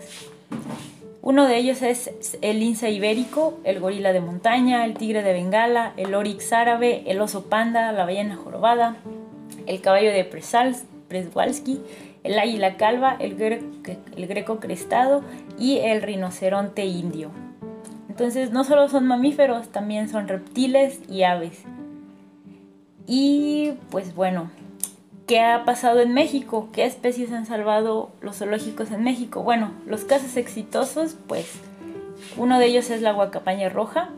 Uno 1.21 1.45
de 1.47 1.57
ellos 1.57 1.81
es 1.81 2.11
el 2.41 2.59
lince 2.59 2.91
ibérico, 2.91 3.59
el 3.63 3.79
gorila 3.79 4.13
de 4.13 4.21
montaña, 4.21 4.85
el 4.85 4.95
tigre 4.95 5.21
de 5.21 5.33
Bengala, 5.33 5.93
el 5.97 6.15
oryx 6.15 6.53
árabe, 6.53 7.03
el 7.07 7.19
oso 7.19 7.45
panda, 7.45 7.91
la 7.91 8.05
ballena 8.05 8.37
jorobada, 8.37 8.95
el 9.67 9.81
caballo 9.81 10.11
de 10.11 10.23
Przewalski, 10.23 11.81
el 12.23 12.37
águila 12.37 12.77
calva, 12.77 13.15
el, 13.19 13.35
greco 13.35 14.59
crestado 14.59 15.23
y 15.57 15.77
el 15.77 16.01
rinoceronte 16.01 16.85
indio. 16.85 17.31
Entonces 18.09 18.51
no 18.51 18.63
solo 18.63 18.89
son 18.89 19.07
mamíferos, 19.07 19.69
también 19.69 20.09
son 20.09 20.27
reptiles 20.27 20.99
y 21.09 21.23
aves. 21.23 21.63
Y 23.07 23.73
pues 23.89 24.13
bueno, 24.13 24.51
¿qué 25.25 25.39
ha 25.39 25.63
pasado 25.63 26.01
en 26.01 26.13
México? 26.13 26.69
¿Qué 26.73 26.85
especies 26.85 27.31
han 27.31 27.45
salvado 27.45 28.11
los 28.21 28.37
zoológicos 28.37 28.91
en 28.91 29.03
México? 29.03 29.41
Bueno, 29.41 29.71
los 29.85 30.03
casos 30.03 30.35
exitosos, 30.37 31.15
pues 31.27 31.59
uno 32.37 32.59
de 32.59 32.65
ellos 32.65 32.89
es 32.89 33.01
la 33.01 33.13
guacapaña 33.13 33.69
roja 33.69 34.09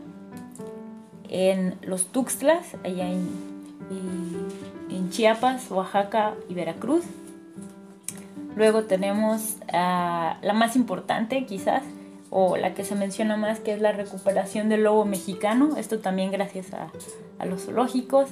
en 1.28 1.76
los 1.82 2.06
Tuxtlas, 2.06 2.76
allá 2.84 3.08
en 3.08 5.10
Chiapas, 5.10 5.70
Oaxaca 5.70 6.34
y 6.48 6.54
Veracruz. 6.54 7.04
Luego 8.56 8.84
tenemos 8.84 9.56
la 9.72 10.52
más 10.54 10.76
importante 10.76 11.44
quizás, 11.46 11.82
o 12.34 12.56
la 12.56 12.72
que 12.72 12.82
se 12.82 12.94
menciona 12.94 13.36
más, 13.36 13.60
que 13.60 13.74
es 13.74 13.80
la 13.82 13.92
recuperación 13.92 14.70
del 14.70 14.84
lobo 14.84 15.04
mexicano. 15.04 15.76
Esto 15.76 15.98
también 15.98 16.30
gracias 16.30 16.72
a, 16.72 16.90
los 17.44 17.66
zoológicos. 17.66 18.30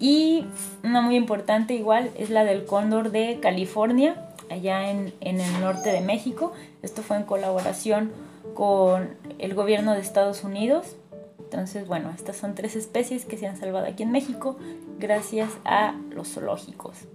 Y 0.00 0.44
una 0.82 1.02
muy 1.02 1.14
importante 1.14 1.74
igual 1.74 2.10
es 2.18 2.30
la 2.30 2.42
del 2.44 2.64
cóndor 2.64 3.12
de 3.12 3.38
California, 3.40 4.28
allá 4.50 4.90
en, 4.90 5.14
en, 5.20 5.40
el 5.40 5.60
norte 5.60 5.90
de 5.90 6.00
México. 6.00 6.52
Esto 6.82 7.02
fue 7.02 7.16
en 7.16 7.22
colaboración 7.22 8.10
con 8.54 9.16
el 9.38 9.54
gobierno 9.54 9.92
de 9.92 10.00
Estados 10.00 10.42
Unidos. 10.42 10.96
Entonces, 11.38 11.86
bueno, 11.86 12.10
estas 12.10 12.36
son 12.36 12.56
tres 12.56 12.74
especies 12.74 13.24
que 13.24 13.36
se 13.36 13.46
han 13.46 13.56
salvado 13.56 13.86
aquí 13.86 14.02
en 14.02 14.10
México 14.10 14.56
gracias 14.98 15.50
a 15.64 15.94
los 16.10 16.34
zoológicos. 16.34 17.06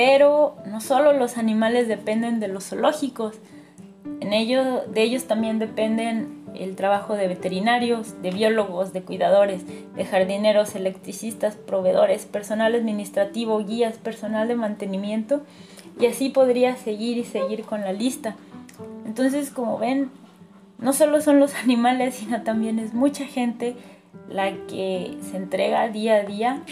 Pero 0.00 0.56
no 0.64 0.80
solo 0.80 1.12
los 1.12 1.36
animales 1.36 1.86
dependen 1.86 2.40
de 2.40 2.48
los 2.48 2.70
zoológicos, 2.70 3.34
en 4.20 4.32
ello, 4.32 4.86
de 4.86 5.02
ellos 5.02 5.24
también 5.24 5.58
dependen 5.58 6.42
el 6.54 6.74
trabajo 6.74 7.16
de 7.16 7.28
veterinarios, 7.28 8.22
de 8.22 8.30
biólogos, 8.30 8.94
de 8.94 9.02
cuidadores, 9.02 9.60
de 9.94 10.04
jardineros, 10.06 10.74
electricistas, 10.74 11.56
proveedores, 11.56 12.24
personal 12.24 12.74
administrativo, 12.74 13.62
guías, 13.62 13.98
personal 13.98 14.48
de 14.48 14.54
mantenimiento 14.54 15.42
y 16.00 16.06
así 16.06 16.30
podría 16.30 16.76
seguir 16.76 17.18
y 17.18 17.24
seguir 17.24 17.64
con 17.64 17.82
la 17.82 17.92
lista. 17.92 18.36
Entonces, 19.04 19.50
como 19.50 19.76
ven, 19.76 20.10
no 20.78 20.94
solo 20.94 21.20
son 21.20 21.40
los 21.40 21.54
animales, 21.62 22.14
sino 22.14 22.40
también 22.40 22.78
es 22.78 22.94
mucha 22.94 23.26
gente 23.26 23.76
la 24.28 24.52
que 24.66 25.18
se 25.22 25.36
entrega 25.36 25.88
día 25.88 26.16
a 26.16 26.22
día 26.22 26.62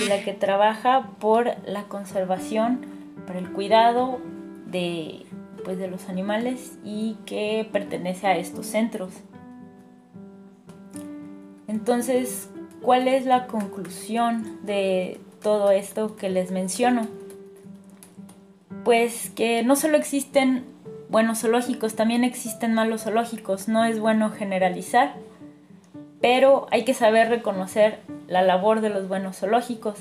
y 0.00 0.08
la 0.08 0.22
que 0.22 0.32
trabaja 0.32 1.10
por 1.18 1.52
la 1.66 1.84
conservación, 1.84 2.80
por 3.26 3.36
el 3.36 3.50
cuidado 3.52 4.20
de, 4.66 5.26
pues, 5.64 5.78
de 5.78 5.88
los 5.88 6.08
animales 6.08 6.78
y 6.84 7.16
que 7.26 7.68
pertenece 7.70 8.26
a 8.26 8.36
estos 8.36 8.66
centros. 8.66 9.12
Entonces, 11.68 12.50
¿cuál 12.82 13.06
es 13.06 13.26
la 13.26 13.46
conclusión 13.46 14.58
de 14.64 15.20
todo 15.42 15.70
esto 15.70 16.16
que 16.16 16.28
les 16.28 16.50
menciono? 16.50 17.06
Pues 18.84 19.30
que 19.30 19.62
no 19.62 19.76
solo 19.76 19.96
existen 19.96 20.64
buenos 21.10 21.40
zoológicos, 21.40 21.94
también 21.94 22.24
existen 22.24 22.74
malos 22.74 23.02
zoológicos. 23.02 23.68
No 23.68 23.84
es 23.84 24.00
bueno 24.00 24.30
generalizar, 24.30 25.14
pero 26.20 26.66
hay 26.70 26.84
que 26.84 26.94
saber 26.94 27.28
reconocer 27.28 27.98
la 28.28 28.42
labor 28.42 28.80
de 28.80 28.90
los 28.90 29.08
buenos 29.08 29.38
zoológicos. 29.38 29.98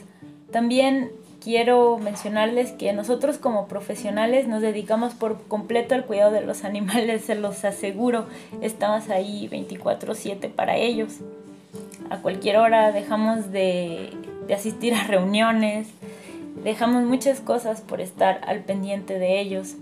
También 0.51 1.11
quiero 1.41 1.97
mencionarles 1.97 2.71
que 2.71 2.91
nosotros 2.93 3.37
como 3.37 3.67
profesionales 3.67 4.47
nos 4.47 4.61
dedicamos 4.61 5.13
por 5.13 5.41
completo 5.47 5.95
al 5.95 6.05
cuidado 6.05 6.31
de 6.31 6.41
los 6.41 6.63
animales, 6.65 7.23
se 7.25 7.35
los 7.35 7.63
aseguro, 7.63 8.27
estamos 8.61 9.09
ahí 9.09 9.47
24/7 9.49 10.49
para 10.49 10.77
ellos. 10.77 11.17
A 12.09 12.17
cualquier 12.17 12.57
hora 12.57 12.91
dejamos 12.91 13.51
de, 13.51 14.09
de 14.47 14.53
asistir 14.53 14.95
a 14.95 15.03
reuniones, 15.03 15.87
dejamos 16.63 17.03
muchas 17.03 17.39
cosas 17.39 17.81
por 17.81 18.01
estar 18.01 18.41
al 18.47 18.61
pendiente 18.61 19.19
de 19.19 19.39
ellos. 19.39 19.75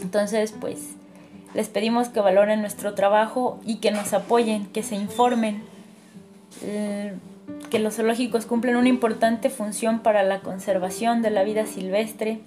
Entonces, 0.00 0.54
pues 0.58 0.96
les 1.54 1.68
pedimos 1.68 2.08
que 2.08 2.20
valoren 2.20 2.60
nuestro 2.60 2.94
trabajo 2.94 3.60
y 3.64 3.76
que 3.76 3.90
nos 3.90 4.12
apoyen, 4.12 4.66
que 4.66 4.82
se 4.82 4.96
informen. 4.96 5.62
Eh, 6.62 7.14
que 7.70 7.78
los 7.78 7.96
zoológicos 7.96 8.46
cumplen 8.46 8.76
una 8.76 8.88
importante 8.88 9.50
función 9.50 10.00
para 10.00 10.22
la 10.22 10.40
conservación 10.40 11.22
de 11.22 11.30
la 11.30 11.44
vida 11.44 11.66
silvestre, 11.66 12.40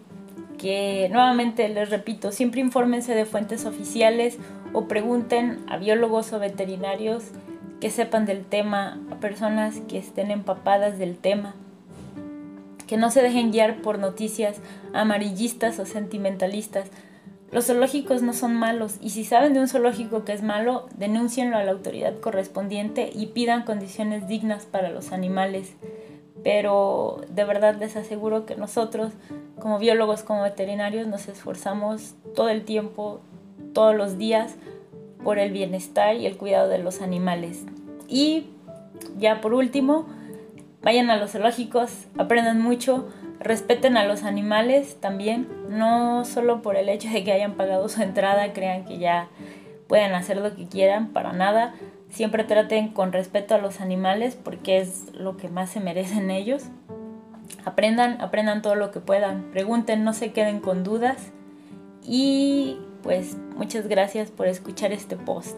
que 0.57 1.09
nuevamente 1.11 1.67
les 1.69 1.89
repito, 1.89 2.31
siempre 2.31 2.61
infórmense 2.61 3.15
de 3.15 3.25
fuentes 3.25 3.65
oficiales 3.65 4.37
o 4.73 4.87
pregunten 4.87 5.63
a 5.67 5.77
biólogos 5.77 6.33
o 6.33 6.39
veterinarios 6.39 7.23
que 7.79 7.89
sepan 7.89 8.25
del 8.25 8.45
tema, 8.45 8.99
a 9.11 9.15
personas 9.15 9.81
que 9.87 9.97
estén 9.97 10.31
empapadas 10.31 10.97
del 10.97 11.17
tema, 11.17 11.53
que 12.87 12.97
no 12.97 13.11
se 13.11 13.21
dejen 13.21 13.51
guiar 13.51 13.81
por 13.81 13.99
noticias 13.99 14.57
amarillistas 14.93 15.79
o 15.79 15.85
sentimentalistas. 15.85 16.89
Los 17.53 17.67
zoológicos 17.67 18.23
no 18.23 18.33
son 18.33 18.55
malos 18.55 18.95
y 18.99 19.11
si 19.11 19.23
saben 19.23 19.53
de 19.53 19.59
un 19.59 19.67
zoológico 19.67 20.25
que 20.25 20.33
es 20.33 20.41
malo, 20.41 20.87
denúncienlo 20.97 21.55
a 21.55 21.63
la 21.63 21.71
autoridad 21.71 22.19
correspondiente 22.19 23.11
y 23.13 23.27
pidan 23.27 23.61
condiciones 23.61 24.27
dignas 24.27 24.65
para 24.65 24.89
los 24.89 25.11
animales. 25.11 25.75
Pero 26.43 27.21
de 27.29 27.43
verdad 27.43 27.75
les 27.79 27.95
aseguro 27.95 28.47
que 28.47 28.55
nosotros, 28.55 29.13
como 29.59 29.77
biólogos, 29.77 30.23
como 30.23 30.41
veterinarios, 30.41 31.05
nos 31.05 31.27
esforzamos 31.27 32.15
todo 32.33 32.49
el 32.49 32.65
tiempo, 32.65 33.21
todos 33.71 33.95
los 33.95 34.17
días, 34.17 34.55
por 35.23 35.37
el 35.37 35.51
bienestar 35.51 36.15
y 36.15 36.25
el 36.25 36.37
cuidado 36.37 36.69
de 36.69 36.79
los 36.79 37.01
animales. 37.01 37.65
Y 38.07 38.47
ya 39.19 39.41
por 39.41 39.53
último, 39.53 40.07
vayan 40.81 41.11
a 41.11 41.17
los 41.17 41.33
zoológicos, 41.33 41.91
aprendan 42.17 42.59
mucho, 42.59 43.07
respeten 43.39 43.97
a 43.97 44.05
los 44.05 44.23
animales 44.23 44.97
también, 44.99 45.47
no 45.69 46.25
solo 46.25 46.61
por 46.61 46.75
el 46.75 46.89
hecho 46.89 47.09
de 47.09 47.23
que 47.23 47.31
hayan 47.31 47.53
pagado 47.53 47.89
su 47.89 48.01
entrada, 48.01 48.53
crean 48.53 48.85
que 48.85 48.97
ya 48.97 49.27
pueden 49.87 50.13
hacer 50.13 50.37
lo 50.37 50.55
que 50.55 50.67
quieran, 50.67 51.09
para 51.09 51.33
nada. 51.33 51.73
Siempre 52.09 52.43
traten 52.43 52.89
con 52.89 53.11
respeto 53.11 53.55
a 53.55 53.57
los 53.57 53.81
animales 53.81 54.35
porque 54.35 54.77
es 54.77 55.13
lo 55.13 55.37
que 55.37 55.49
más 55.49 55.69
se 55.69 55.79
merecen 55.79 56.31
ellos. 56.31 56.63
Aprendan, 57.65 58.21
aprendan 58.21 58.61
todo 58.61 58.75
lo 58.75 58.91
que 58.91 58.99
puedan, 58.99 59.51
pregunten, 59.51 60.03
no 60.03 60.13
se 60.13 60.31
queden 60.31 60.59
con 60.59 60.83
dudas. 60.83 61.31
Y 62.03 62.77
pues 63.01 63.37
muchas 63.55 63.87
gracias 63.87 64.31
por 64.31 64.47
escuchar 64.47 64.91
este 64.91 65.15
post. 65.15 65.57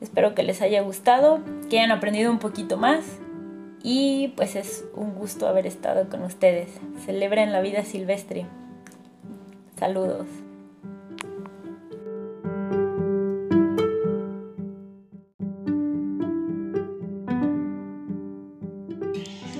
Espero 0.00 0.34
que 0.34 0.42
les 0.42 0.60
haya 0.62 0.82
gustado, 0.82 1.40
que 1.70 1.78
hayan 1.78 1.92
aprendido 1.92 2.30
un 2.30 2.38
poquito 2.38 2.76
más 2.76 3.04
y 3.82 4.28
pues 4.36 4.56
es 4.56 4.84
un 4.94 5.14
gusto 5.14 5.48
haber 5.48 5.66
estado 5.66 6.08
con 6.08 6.22
ustedes. 6.22 6.68
Celebren 7.04 7.52
la 7.52 7.60
vida 7.60 7.84
silvestre. 7.84 8.46
Saludos. 9.78 10.26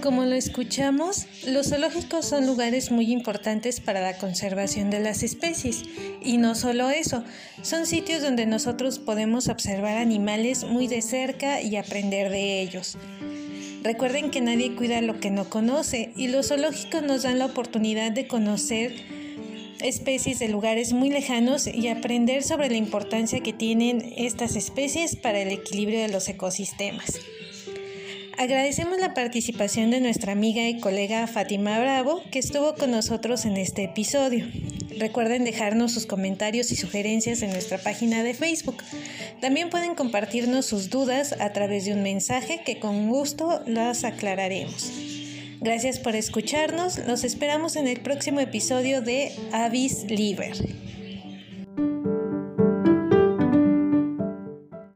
Como 0.02 0.24
lo 0.24 0.34
escuchamos, 0.34 1.26
los 1.46 1.68
zoológicos 1.68 2.26
son 2.26 2.46
lugares 2.46 2.90
muy 2.90 3.12
importantes 3.12 3.80
para 3.80 4.00
la 4.00 4.18
conservación 4.18 4.90
de 4.90 4.98
las 5.00 5.22
especies. 5.22 5.84
Y 6.20 6.38
no 6.38 6.56
solo 6.56 6.90
eso, 6.90 7.24
son 7.62 7.86
sitios 7.86 8.20
donde 8.20 8.46
nosotros 8.46 8.98
podemos 8.98 9.48
observar 9.48 9.98
animales 9.98 10.64
muy 10.64 10.88
de 10.88 11.02
cerca 11.02 11.60
y 11.60 11.76
aprender 11.76 12.30
de 12.30 12.60
ellos. 12.60 12.98
Recuerden 13.82 14.30
que 14.30 14.40
nadie 14.40 14.76
cuida 14.76 15.00
lo 15.00 15.18
que 15.18 15.30
no 15.30 15.50
conoce 15.50 16.12
y 16.14 16.28
los 16.28 16.48
zoológicos 16.48 17.02
nos 17.02 17.24
dan 17.24 17.40
la 17.40 17.46
oportunidad 17.46 18.12
de 18.12 18.28
conocer 18.28 18.92
especies 19.80 20.38
de 20.38 20.48
lugares 20.48 20.92
muy 20.92 21.10
lejanos 21.10 21.66
y 21.66 21.88
aprender 21.88 22.44
sobre 22.44 22.70
la 22.70 22.76
importancia 22.76 23.40
que 23.40 23.52
tienen 23.52 24.12
estas 24.16 24.54
especies 24.54 25.16
para 25.16 25.40
el 25.40 25.48
equilibrio 25.48 26.00
de 26.00 26.08
los 26.08 26.28
ecosistemas. 26.28 27.18
Agradecemos 28.42 28.98
la 28.98 29.14
participación 29.14 29.92
de 29.92 30.00
nuestra 30.00 30.32
amiga 30.32 30.68
y 30.68 30.80
colega 30.80 31.28
Fátima 31.28 31.78
Bravo, 31.78 32.24
que 32.32 32.40
estuvo 32.40 32.74
con 32.74 32.90
nosotros 32.90 33.44
en 33.44 33.56
este 33.56 33.84
episodio. 33.84 34.44
Recuerden 34.98 35.44
dejarnos 35.44 35.92
sus 35.92 36.06
comentarios 36.06 36.72
y 36.72 36.76
sugerencias 36.76 37.42
en 37.42 37.52
nuestra 37.52 37.78
página 37.78 38.24
de 38.24 38.34
Facebook. 38.34 38.82
También 39.40 39.70
pueden 39.70 39.94
compartirnos 39.94 40.66
sus 40.66 40.90
dudas 40.90 41.36
a 41.38 41.52
través 41.52 41.84
de 41.84 41.92
un 41.92 42.02
mensaje 42.02 42.62
que 42.66 42.80
con 42.80 43.08
gusto 43.08 43.62
las 43.68 44.02
aclararemos. 44.02 44.90
Gracias 45.60 46.00
por 46.00 46.16
escucharnos. 46.16 46.98
Los 47.06 47.22
esperamos 47.22 47.76
en 47.76 47.86
el 47.86 48.00
próximo 48.00 48.40
episodio 48.40 49.02
de 49.02 49.30
Avis 49.52 50.02
Liver. 50.10 50.81